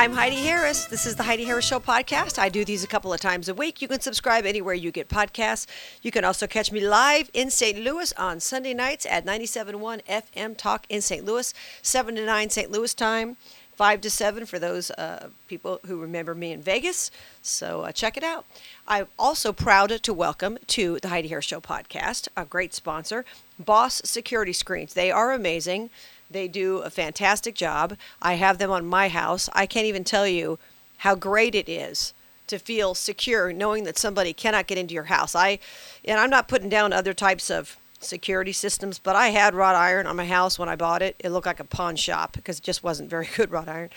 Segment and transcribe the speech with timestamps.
[0.00, 0.86] I'm Heidi Harris.
[0.86, 2.38] This is the Heidi Harris Show podcast.
[2.38, 3.82] I do these a couple of times a week.
[3.82, 5.66] You can subscribe anywhere you get podcasts.
[6.00, 7.78] You can also catch me live in St.
[7.78, 11.22] Louis on Sunday nights at 97.1 FM Talk in St.
[11.22, 12.70] Louis, 7 to 9 St.
[12.70, 13.36] Louis time,
[13.74, 17.10] 5 to 7 for those uh, people who remember me in Vegas.
[17.42, 18.46] So uh, check it out.
[18.88, 23.26] I'm also proud to welcome to the Heidi Harris Show podcast a great sponsor,
[23.58, 24.94] Boss Security Screens.
[24.94, 25.90] They are amazing.
[26.30, 27.96] They do a fantastic job.
[28.22, 29.48] I have them on my house.
[29.52, 30.58] I can't even tell you
[30.98, 32.14] how great it is
[32.46, 35.34] to feel secure knowing that somebody cannot get into your house.
[35.34, 35.58] I
[36.04, 40.06] and I'm not putting down other types of security systems, but I had wrought iron
[40.06, 41.16] on my house when I bought it.
[41.18, 43.90] It looked like a pawn shop because it just wasn't very good wrought iron.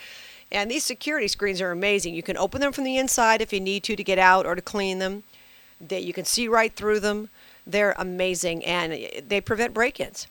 [0.52, 2.14] And these security screens are amazing.
[2.14, 4.54] You can open them from the inside if you need to to get out or
[4.54, 5.24] to clean them.
[5.80, 7.28] That you can see right through them.
[7.66, 10.26] They're amazing and eh, they prevent break-ins.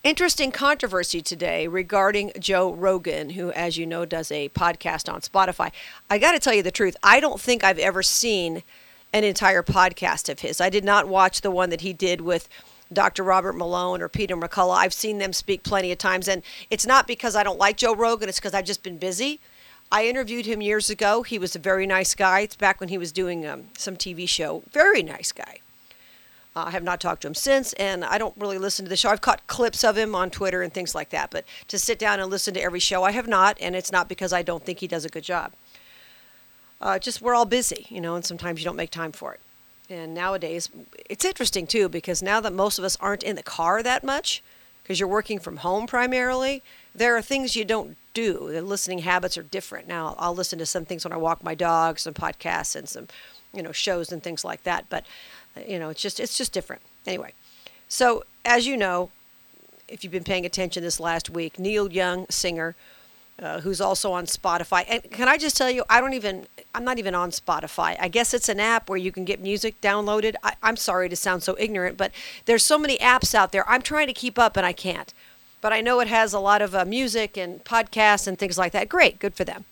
[0.06, 5.72] Interesting controversy today regarding Joe Rogan, who, as you know, does a podcast on Spotify.
[6.08, 6.96] I got to tell you the truth.
[7.02, 8.62] I don't think I've ever seen
[9.12, 10.60] an entire podcast of his.
[10.60, 12.48] I did not watch the one that he did with
[12.92, 13.24] Dr.
[13.24, 14.76] Robert Malone or Peter McCullough.
[14.76, 17.92] I've seen them speak plenty of times, and it's not because I don't like Joe
[17.92, 19.40] Rogan, it's because I've just been busy.
[19.90, 21.24] I interviewed him years ago.
[21.24, 22.42] He was a very nice guy.
[22.42, 24.62] It's back when he was doing um, some TV show.
[24.70, 25.58] Very nice guy.
[26.56, 28.96] Uh, I have not talked to him since, and I don't really listen to the
[28.96, 29.10] show.
[29.10, 32.18] I've caught clips of him on Twitter and things like that, but to sit down
[32.18, 34.80] and listen to every show, I have not, and it's not because I don't think
[34.80, 35.52] he does a good job.
[36.80, 39.40] Uh, just we're all busy, you know, and sometimes you don't make time for it.
[39.90, 40.70] And nowadays,
[41.10, 44.42] it's interesting too because now that most of us aren't in the car that much,
[44.82, 46.62] because you're working from home primarily,
[46.94, 48.50] there are things you don't do.
[48.50, 49.88] The listening habits are different.
[49.88, 53.08] Now, I'll listen to some things when I walk my dog, some podcasts, and some,
[53.52, 54.86] you know, shows and things like that.
[54.88, 55.04] But,
[55.66, 56.82] you know, it's just it's just different.
[57.06, 57.32] Anyway,
[57.88, 59.10] so as you know,
[59.88, 62.74] if you've been paying attention this last week, Neil Young, singer,
[63.40, 64.84] uh, who's also on Spotify.
[64.88, 67.96] And can I just tell you, I don't even, I'm not even on Spotify.
[68.00, 70.34] I guess it's an app where you can get music downloaded.
[70.42, 72.12] I, I'm sorry to sound so ignorant, but
[72.46, 73.68] there's so many apps out there.
[73.68, 75.12] I'm trying to keep up and I can't.
[75.60, 78.72] But I know it has a lot of uh, music and podcasts and things like
[78.72, 78.88] that.
[78.88, 79.64] Great, good for them.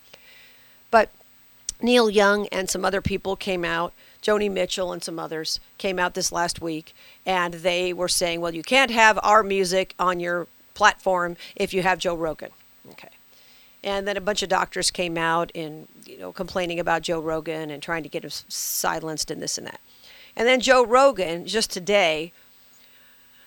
[0.90, 1.10] But
[1.80, 3.92] Neil Young and some other people came out.
[4.24, 8.54] Joni Mitchell and some others came out this last week, and they were saying, "Well,
[8.54, 12.50] you can't have our music on your platform if you have Joe Rogan."
[12.90, 13.10] Okay
[13.84, 17.70] and then a bunch of doctors came out and you know complaining about Joe Rogan
[17.70, 19.80] and trying to get him silenced and this and that.
[20.34, 22.32] And then Joe Rogan just today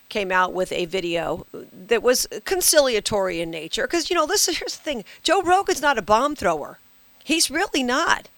[0.08, 4.78] came out with a video that was conciliatory in nature because you know this here's
[4.78, 6.80] the thing Joe Rogan's not a bomb thrower.
[7.24, 8.30] He's really not.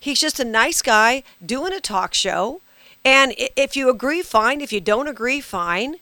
[0.00, 2.60] He's just a nice guy doing a talk show.
[3.04, 4.60] And if you agree, fine.
[4.60, 5.96] If you don't agree, fine.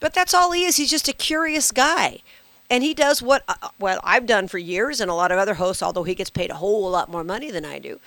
[0.00, 0.76] But that's all he is.
[0.76, 2.22] He's just a curious guy
[2.70, 5.38] and he does what uh, uh, well I've done for years and a lot of
[5.38, 8.00] other hosts although he gets paid a whole lot more money than I do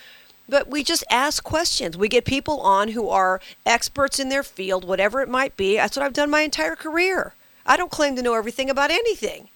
[0.47, 4.85] but we just ask questions we get people on who are experts in their field
[4.85, 7.33] whatever it might be that's what I've done my entire career
[7.65, 9.49] I don't claim to know everything about anything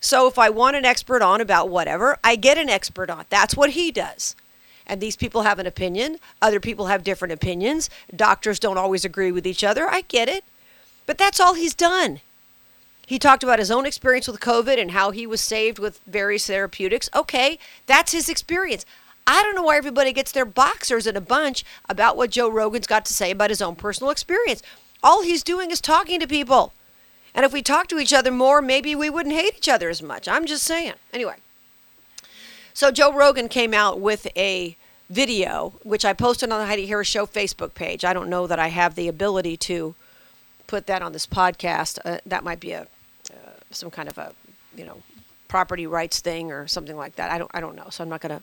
[0.00, 3.56] so if I want an expert on about whatever I get an expert on that's
[3.56, 4.34] what he does
[4.86, 9.32] and these people have an opinion other people have different opinions doctors don't always agree
[9.32, 10.44] with each other I get it
[11.06, 12.20] but that's all he's done
[13.06, 16.48] he talked about his own experience with COVID and how he was saved with various
[16.48, 17.08] therapeutics.
[17.14, 18.84] Okay, that's his experience.
[19.28, 22.86] I don't know why everybody gets their boxers in a bunch about what Joe Rogan's
[22.88, 24.60] got to say about his own personal experience.
[25.04, 26.72] All he's doing is talking to people.
[27.32, 30.02] And if we talk to each other more, maybe we wouldn't hate each other as
[30.02, 30.26] much.
[30.26, 30.94] I'm just saying.
[31.12, 31.36] Anyway,
[32.76, 34.76] so Joe Rogan came out with a
[35.08, 38.04] video, which I posted on the Heidi Harris Show Facebook page.
[38.04, 39.94] I don't know that I have the ability to
[40.66, 41.98] put that on this podcast.
[42.04, 42.86] Uh, that might be a
[43.70, 44.34] some kind of a,
[44.76, 45.02] you know,
[45.48, 47.30] property rights thing or something like that.
[47.30, 47.86] I don't I don't know.
[47.88, 48.42] So I'm not going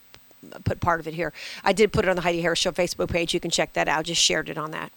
[0.52, 1.32] to put part of it here.
[1.64, 3.36] I did put it on the Heidi Harris Show Facebook page.
[3.36, 4.06] You can check that out.
[4.06, 4.92] Just shared it on that.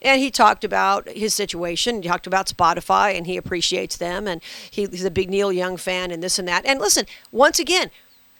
[0.00, 2.02] And he talked about his situation.
[2.02, 4.28] He talked about Spotify and he appreciates them.
[4.28, 6.64] And he, he's a big Neil Young fan and this and that.
[6.66, 7.90] And listen, once again,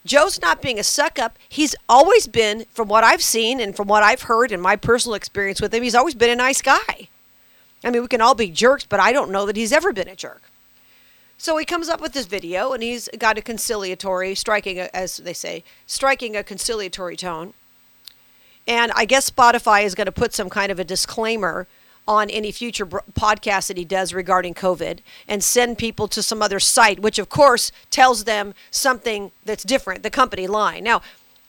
[0.06, 1.38] Joe's not being a suck up.
[1.48, 5.14] He's always been, from what I've seen and from what I've heard and my personal
[5.14, 7.08] experience with him, he's always been a nice guy.
[7.82, 10.08] I mean, we can all be jerks, but I don't know that he's ever been
[10.08, 10.42] a jerk.
[11.38, 15.18] So he comes up with this video and he's got a conciliatory, striking, a, as
[15.18, 17.54] they say, striking a conciliatory tone.
[18.66, 21.66] And I guess Spotify is going to put some kind of a disclaimer
[22.06, 26.60] on any future podcast that he does regarding COVID and send people to some other
[26.60, 30.84] site, which of course tells them something that's different, the company line.
[30.84, 31.00] Now,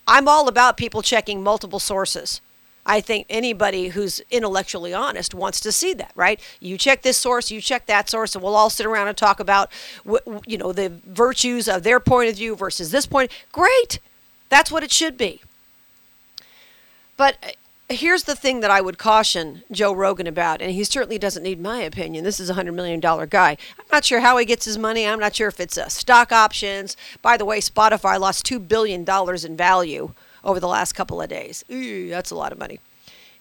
[0.07, 2.39] I'm all about people checking multiple sources.
[2.85, 6.39] I think anybody who's intellectually honest wants to see that, right?
[6.59, 9.39] You check this source, you check that source, and we'll all sit around and talk
[9.39, 9.71] about,
[10.45, 13.31] you know, the virtues of their point of view versus this point.
[13.51, 13.99] Great,
[14.49, 15.41] that's what it should be.
[17.17, 17.55] But
[17.89, 21.59] here's the thing that I would caution Joe Rogan about, and he certainly doesn't need
[21.59, 22.23] my opinion.
[22.23, 23.57] This is a $100 million guy.
[23.77, 25.07] I'm not sure how he gets his money.
[25.07, 26.97] I'm not sure if it's uh, stock options.
[27.21, 29.05] By the way, Spotify lost $2 billion
[29.45, 31.63] in value over the last couple of days.
[31.71, 32.79] Ooh, that's a lot of money.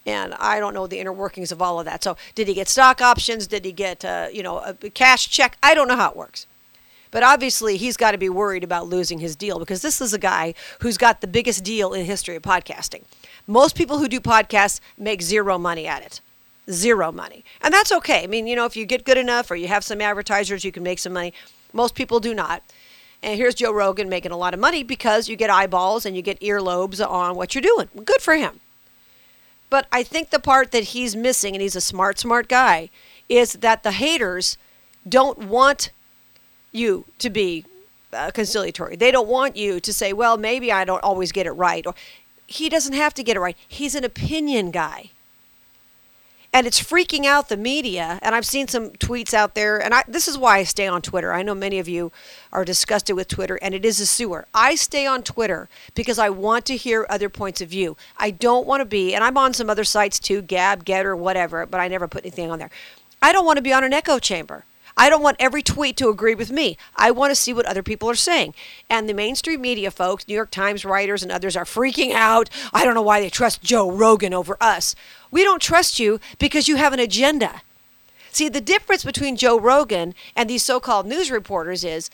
[0.07, 2.05] And I don't know the inner workings of all of that.
[2.05, 3.47] So, did he get stock options?
[3.47, 5.57] Did he get, uh, you know, a cash check?
[5.63, 6.47] I don't know how it works.
[7.15, 10.19] But obviously, he's got to be worried about losing his deal because this is a
[10.19, 13.05] guy who's got the biggest deal in history of podcasting.
[13.47, 16.21] Most people who do podcasts make zero money at it.
[16.69, 17.45] Zero money.
[17.63, 18.25] And that's okay.
[18.25, 20.73] I mean, you know, if you get good enough or you have some advertisers, you
[20.73, 21.33] can make some money.
[21.73, 22.65] Most people do not.
[23.23, 26.23] And here's Joe Rogan making a lot of money because you get eyeballs and you
[26.23, 27.91] get earlobes on what you're doing.
[28.05, 28.59] Good for him.
[29.71, 32.91] But I think the part that he's missing, and he's a smart, smart guy,
[33.29, 34.59] is that the haters
[35.09, 35.93] don't want
[36.75, 37.65] you to be
[38.13, 38.97] uh, conciliatory.
[38.97, 41.87] They don't want you to say, well, maybe I don't always get it right.
[41.87, 41.95] Or
[42.47, 43.57] he doesn't have to get it right.
[43.67, 45.11] He's an opinion guy.
[46.53, 48.21] And it's freaking out the media.
[48.23, 49.77] And I've seen some tweets out there.
[49.83, 51.33] And I, this is why I stay on Twitter.
[51.33, 52.13] I know many of you
[52.53, 54.47] are disgusted with Twitter, and it is a sewer.
[54.55, 57.97] I stay on Twitter because I want to hear other points of view.
[58.19, 61.67] I don't want to be, and I'm on some other sites too, Gab, Gettr, whatever,
[61.67, 62.71] but I never put anything on there.
[63.21, 64.65] I don't want to be on an echo chamber.
[64.97, 66.77] I don't want every tweet to agree with me.
[66.95, 68.55] I want to see what other people are saying.
[68.89, 72.49] And the mainstream media folks, New York Times writers and others are freaking out.
[72.73, 74.95] I don't know why they trust Joe Rogan over us.
[75.31, 77.63] We don't trust you because you have an agenda.
[78.31, 82.11] See, the difference between Joe Rogan and these so called news reporters is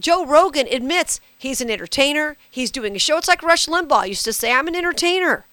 [0.00, 3.18] Joe Rogan admits he's an entertainer, he's doing a show.
[3.18, 5.44] It's like Rush Limbaugh used to say, I'm an entertainer.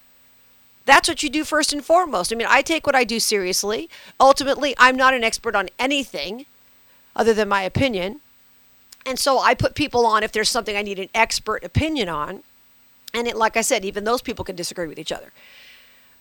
[0.86, 2.32] That's what you do first and foremost.
[2.32, 3.90] I mean, I take what I do seriously.
[4.20, 6.46] Ultimately, I'm not an expert on anything
[7.16, 8.20] other than my opinion.
[9.06, 12.44] And so I put people on if there's something I need an expert opinion on.
[13.14, 15.32] And it, like I said, even those people can disagree with each other.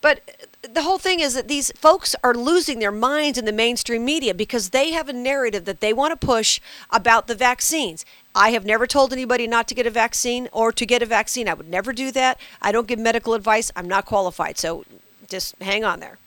[0.00, 0.20] But
[0.60, 4.34] the whole thing is that these folks are losing their minds in the mainstream media
[4.34, 6.60] because they have a narrative that they want to push
[6.90, 8.04] about the vaccines.
[8.34, 11.48] I have never told anybody not to get a vaccine or to get a vaccine.
[11.48, 12.38] I would never do that.
[12.60, 13.72] I don't give medical advice.
[13.74, 14.58] I'm not qualified.
[14.58, 14.84] So
[15.26, 16.18] just hang on there.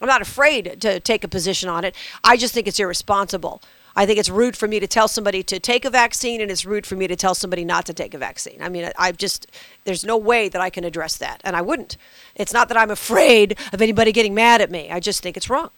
[0.00, 1.96] I'm not afraid to take a position on it.
[2.22, 3.60] I just think it's irresponsible
[3.96, 6.66] I think it's rude for me to tell somebody to take a vaccine, and it's
[6.66, 8.60] rude for me to tell somebody not to take a vaccine.
[8.60, 9.50] I mean, I just,
[9.84, 11.96] there's no way that I can address that, and I wouldn't.
[12.34, 15.48] It's not that I'm afraid of anybody getting mad at me, I just think it's
[15.48, 15.70] wrong.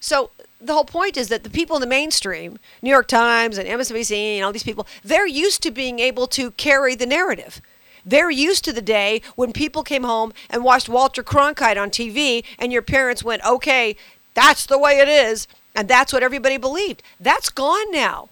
[0.00, 3.68] So the whole point is that the people in the mainstream, New York Times and
[3.68, 7.60] MSNBC and all these people, they're used to being able to carry the narrative.
[8.04, 12.44] They're used to the day when people came home and watched Walter Cronkite on TV
[12.58, 13.96] and your parents went, okay,
[14.34, 15.46] that's the way it is.
[15.74, 17.02] And that's what everybody believed.
[17.18, 18.28] That's gone now.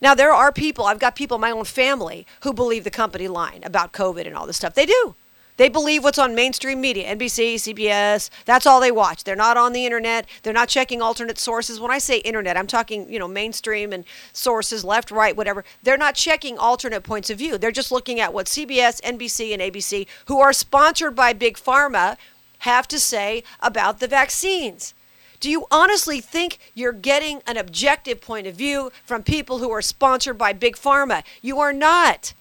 [0.00, 3.26] Now, there are people, I've got people in my own family who believe the company
[3.26, 4.74] line about COVID and all this stuff.
[4.74, 5.14] They do.
[5.56, 8.30] They believe what's on mainstream media, NBC, CBS.
[8.44, 9.24] That's all they watch.
[9.24, 10.26] They're not on the internet.
[10.44, 11.80] They're not checking alternate sources.
[11.80, 15.64] When I say internet, I'm talking, you know, mainstream and sources, left, right, whatever.
[15.82, 17.58] They're not checking alternate points of view.
[17.58, 22.16] They're just looking at what CBS, NBC, and ABC, who are sponsored by Big Pharma,
[22.58, 24.94] have to say about the vaccines.
[25.40, 29.82] Do you honestly think you're getting an objective point of view from people who are
[29.82, 31.22] sponsored by Big Pharma?
[31.42, 32.34] You are not.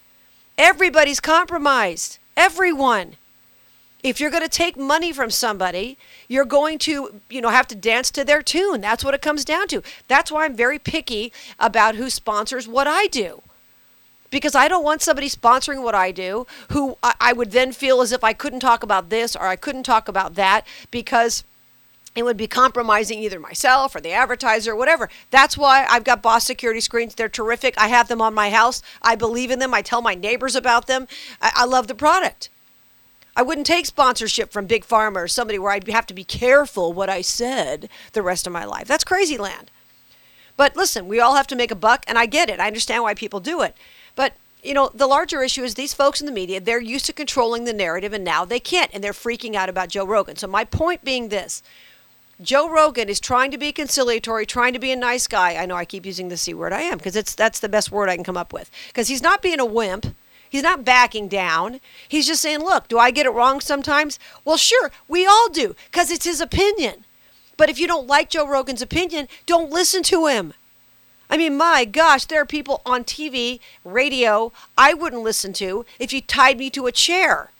[0.57, 2.17] Everybody's compromised.
[2.35, 3.17] Everyone.
[4.03, 7.75] If you're going to take money from somebody, you're going to, you know, have to
[7.75, 8.81] dance to their tune.
[8.81, 9.83] That's what it comes down to.
[10.07, 13.41] That's why I'm very picky about who sponsors what I do.
[14.29, 18.11] Because I don't want somebody sponsoring what I do who I, would then feel as
[18.11, 21.43] if I couldn't talk about this or I couldn't talk about that because–
[22.17, 25.09] it would be compromising either myself or the advertiser or whatever.
[25.29, 27.15] That's why I've got Boss security screens.
[27.15, 27.75] They're terrific.
[27.77, 28.81] I have them on my house.
[29.01, 29.73] I believe in them.
[29.73, 31.07] I tell my neighbors about them.
[31.41, 32.49] I, I love the product.
[33.35, 36.91] I wouldn't take sponsorship from Big Pharma or somebody where I'd have to be careful
[36.91, 38.87] what I said the rest of my life.
[38.87, 39.69] That's crazy land.
[40.55, 42.59] But listen, we all have to make a buck, and I get it.
[42.59, 43.75] I understand why people do it.
[44.15, 44.33] But
[44.63, 47.65] you know, the larger issue is these folks in the media, they're used to controlling
[47.65, 50.35] the narrative and now they can't, and they're freaking out about Joe Rogan.
[50.35, 51.61] So, my point being this
[52.39, 55.55] Joe Rogan is trying to be conciliatory, trying to be a nice guy.
[55.55, 56.71] I know I keep using the C word.
[56.71, 58.69] I am because it's that's the best word I can come up with.
[58.87, 60.15] Because he's not being a wimp.
[60.47, 61.81] He's not backing down.
[62.07, 64.19] He's just saying, look, do I get it wrong sometimes?
[64.45, 67.05] Well, sure, we all do, because it's his opinion.
[67.57, 70.53] But if you don't like Joe Rogan's opinion, don't listen to him.
[71.29, 76.13] I mean, my gosh, there are people on TV, radio, I wouldn't listen to if
[76.13, 77.51] you tied me to a chair.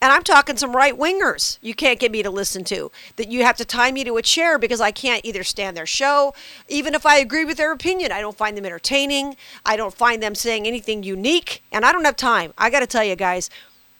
[0.00, 2.92] And I'm talking some right wingers you can't get me to listen to.
[3.16, 5.86] That you have to tie me to a chair because I can't either stand their
[5.86, 6.34] show,
[6.68, 8.12] even if I agree with their opinion.
[8.12, 9.36] I don't find them entertaining.
[9.66, 11.62] I don't find them saying anything unique.
[11.72, 12.52] And I don't have time.
[12.56, 13.50] I got to tell you guys,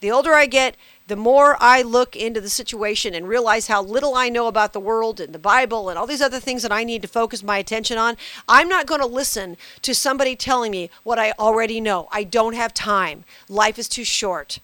[0.01, 0.77] the older I get,
[1.09, 4.81] the more I look into the situation and realize how little I know about the
[4.81, 7.59] world and the Bible and all these other things that I need to focus my
[7.59, 12.09] attention on, I'm not going to listen to somebody telling me what I already know.
[12.13, 13.25] I don't have time.
[13.49, 14.61] Life is too short.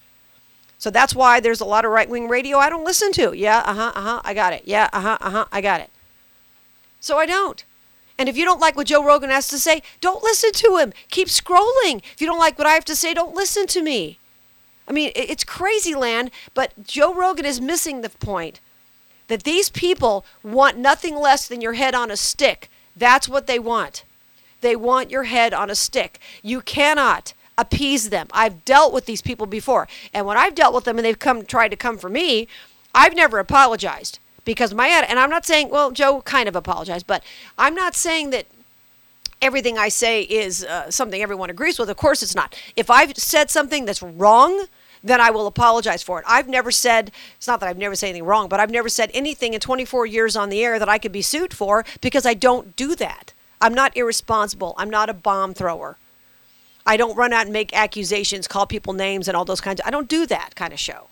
[0.79, 3.33] So that's why there's a lot of right wing radio I don't listen to.
[3.33, 4.63] Yeah, uh huh, uh huh, I got it.
[4.67, 5.91] Yeah, uh huh, uh huh, I got it.
[7.01, 7.65] So I don't.
[8.19, 10.93] And if you don't like what Joe Rogan has to say, don't listen to him.
[11.11, 12.03] Keep scrolling.
[12.13, 14.19] If you don't like what I have to say, don't listen to me.
[14.87, 18.61] I mean, it's crazy land, but Joe Rogan is missing the point
[19.29, 22.71] that these people want nothing less than your head on a stick.
[22.95, 24.05] That's what they want.
[24.61, 26.21] They want your head on a stick.
[26.43, 28.29] You cannot appease them.
[28.33, 29.89] I've dealt with these people before.
[30.13, 32.49] And when I've dealt with them and they've come tried to come for me,
[32.95, 37.23] I've never apologized because my and I'm not saying well Joe kind of apologized, but
[37.59, 38.47] I'm not saying that
[39.41, 41.91] everything I say is uh, something everyone agrees with.
[41.91, 42.59] Of course it's not.
[42.77, 44.67] If I've said something that's wrong,
[45.03, 46.25] then I will apologize for it.
[46.27, 49.11] I've never said, it's not that I've never said anything wrong, but I've never said
[49.13, 52.33] anything in 24 years on the air that I could be sued for because I
[52.33, 53.35] don't do that.
[53.61, 54.75] I'm not irresponsible.
[54.79, 55.99] I'm not a bomb thrower.
[56.87, 59.87] I don't run out and make accusations, call people names, and all those kinds of.
[59.87, 61.09] I don't do that kind of show.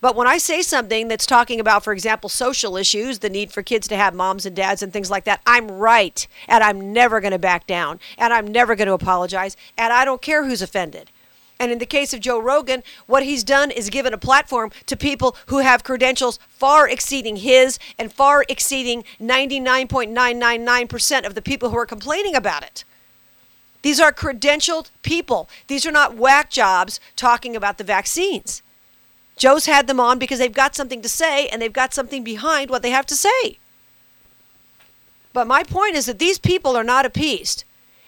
[0.00, 3.62] But when I say something that's talking about, for example, social issues, the need for
[3.62, 6.26] kids to have moms and dads and things like that, I'm right.
[6.46, 8.00] And I'm never going to back down.
[8.18, 9.56] And I'm never going to apologize.
[9.78, 11.10] And I don't care who's offended.
[11.58, 14.94] And in the case of Joe Rogan, what he's done is given a platform to
[14.94, 21.78] people who have credentials far exceeding his and far exceeding 99.999% of the people who
[21.78, 22.84] are complaining about it.
[23.84, 25.46] These are credentialed people.
[25.66, 28.62] These are not whack jobs talking about the vaccines.
[29.36, 32.70] Joe's had them on because they've got something to say and they've got something behind
[32.70, 33.58] what they have to say.
[35.34, 37.64] But my point is that these people are not appeased.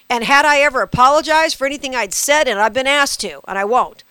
[0.09, 3.59] And had I ever apologized for anything I'd said, and I've been asked to, and
[3.59, 4.03] I won't,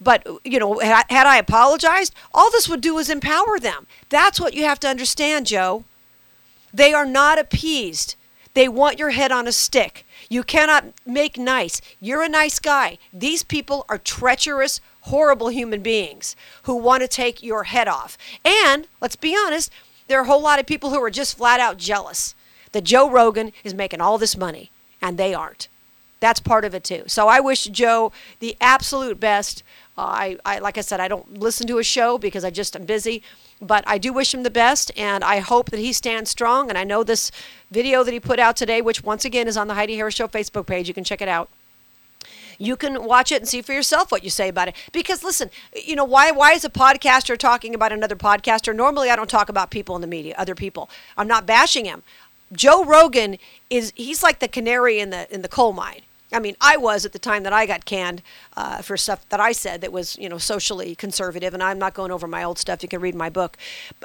[0.00, 3.88] but you know, had I apologized, all this would do is empower them.
[4.08, 5.82] That's what you have to understand, Joe.
[6.72, 8.14] They are not appeased.
[8.54, 10.06] They want your head on a stick.
[10.28, 11.80] You cannot make nice.
[12.00, 12.98] You're a nice guy.
[13.12, 18.16] These people are treacherous, horrible human beings who want to take your head off.
[18.44, 19.70] And let's be honest,
[20.08, 22.34] there are a whole lot of people who are just flat out jealous
[22.72, 25.68] that Joe Rogan is making all this money and they aren't.
[26.20, 27.04] That's part of it too.
[27.08, 29.62] So I wish Joe the absolute best.
[29.98, 32.76] Uh, I, I, like I said, I don't listen to his show because I just
[32.76, 33.22] am busy.
[33.62, 36.68] But I do wish him the best, and I hope that he stands strong.
[36.68, 37.30] And I know this
[37.70, 40.28] video that he put out today, which once again is on the Heidi Harris Show
[40.28, 41.48] Facebook page, you can check it out
[42.62, 44.76] you can watch it and see for yourself what you say about it.
[44.92, 48.74] Because listen, you know, why why is a podcaster talking about another podcaster?
[48.74, 50.88] Normally I don't talk about people in the media, other people.
[51.16, 52.02] I'm not bashing him.
[52.52, 53.38] Joe Rogan
[53.68, 56.02] is he's like the canary in the in the coal mine.
[56.32, 58.22] I mean, I was at the time that I got canned
[58.56, 61.54] uh, for stuff that I said that was, you know, socially conservative.
[61.54, 62.82] And I'm not going over my old stuff.
[62.82, 63.56] You can read my book.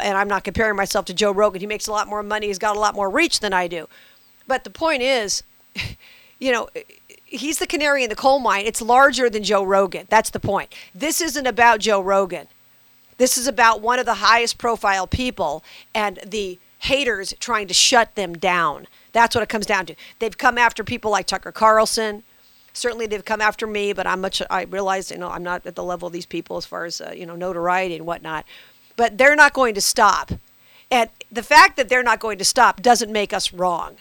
[0.01, 1.61] And I'm not comparing myself to Joe Rogan.
[1.61, 2.47] He makes a lot more money.
[2.47, 3.87] He's got a lot more reach than I do.
[4.47, 5.43] But the point is,
[6.39, 6.69] you know,
[7.25, 8.65] he's the canary in the coal mine.
[8.65, 10.07] It's larger than Joe Rogan.
[10.09, 10.73] That's the point.
[10.93, 12.47] This isn't about Joe Rogan.
[13.17, 18.15] This is about one of the highest profile people and the haters trying to shut
[18.15, 18.87] them down.
[19.11, 19.95] That's what it comes down to.
[20.19, 22.23] They've come after people like Tucker Carlson.
[22.73, 24.41] Certainly, they've come after me, but I'm much.
[24.49, 27.01] I realize, you know, I'm not at the level of these people as far as
[27.01, 28.45] uh, you know notoriety and whatnot.
[28.95, 30.31] But they're not going to stop,
[30.91, 33.97] and the fact that they're not going to stop doesn't make us wrong.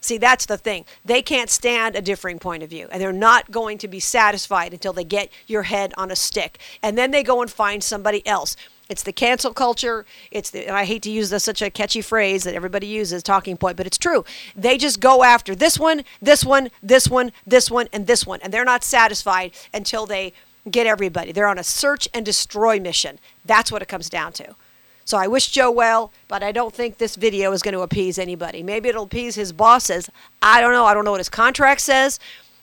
[0.00, 0.86] See, that's the thing.
[1.04, 4.72] They can't stand a differing point of view, and they're not going to be satisfied
[4.72, 6.58] until they get your head on a stick.
[6.82, 8.56] And then they go and find somebody else.
[8.90, 10.04] It's the cancel culture.
[10.32, 13.22] It's the, and I hate to use this such a catchy phrase that everybody uses,
[13.22, 14.24] talking point, but it's true.
[14.56, 18.40] They just go after this one, this one, this one, this one, and this one,
[18.42, 20.32] and they're not satisfied until they
[20.68, 21.30] get everybody.
[21.30, 23.20] They're on a search and destroy mission.
[23.44, 24.56] That's what it comes down to.
[25.04, 28.18] So I wish Joe well, but I don't think this video is going to appease
[28.18, 28.62] anybody.
[28.62, 30.10] Maybe it'll appease his bosses.
[30.42, 30.84] I don't know.
[30.84, 32.18] I don't know what his contract says.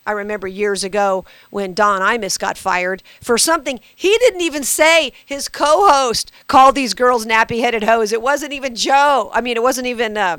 [0.07, 5.11] I remember years ago when Don Imus got fired for something he didn't even say.
[5.25, 8.13] His co-host called these girls nappy-headed hoes.
[8.13, 9.29] It wasn't even Joe.
[9.33, 10.37] I mean, it wasn't even uh,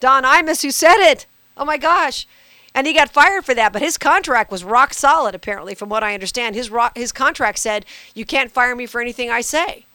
[0.00, 1.26] Don Imus who said it.
[1.56, 2.26] Oh my gosh.
[2.74, 6.04] And he got fired for that, but his contract was rock solid, apparently, from what
[6.04, 6.54] I understand.
[6.54, 9.86] His, rock, his contract said, You can't fire me for anything I say.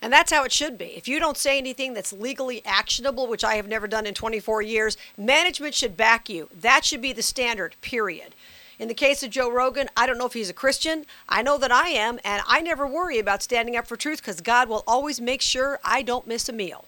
[0.00, 0.96] And that's how it should be.
[0.96, 4.62] If you don't say anything that's legally actionable, which I have never done in 24
[4.62, 6.48] years, management should back you.
[6.56, 8.34] That should be the standard, period.
[8.78, 11.04] In the case of Joe Rogan, I don't know if he's a Christian.
[11.28, 14.40] I know that I am, and I never worry about standing up for truth because
[14.40, 16.84] God will always make sure I don't miss a meal.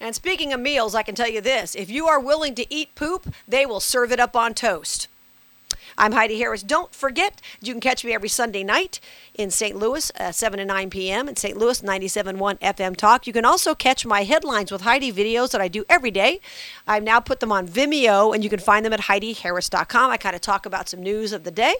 [0.00, 2.96] And speaking of meals, I can tell you this if you are willing to eat
[2.96, 5.06] poop, they will serve it up on toast.
[5.96, 6.62] I'm Heidi Harris.
[6.62, 9.00] Don't forget, you can catch me every Sunday night
[9.34, 9.76] in St.
[9.76, 11.28] Louis, uh, 7 to 9 p.m.
[11.28, 11.56] in St.
[11.56, 13.26] Louis, 97.1 FM Talk.
[13.26, 16.40] You can also catch my headlines with Heidi videos that I do every day.
[16.86, 20.10] I've now put them on Vimeo, and you can find them at HeidiHarris.com.
[20.10, 21.74] I kind of talk about some news of the day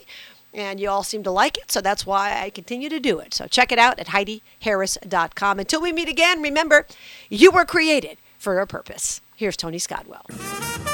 [0.54, 3.32] and you all seem to like it, so that's why I continue to do it.
[3.32, 5.58] So check it out at HeidiHarris.com.
[5.58, 6.86] Until we meet again, remember,
[7.30, 9.20] you were created for a purpose.
[9.36, 10.91] Here's Tony Scottwell.